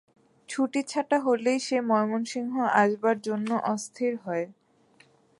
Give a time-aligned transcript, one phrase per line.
[0.49, 2.53] ছুটিছাটা হলেই সে ময়মনসিংহ
[2.75, 4.45] আসবার জন্যে অস্থির হয়।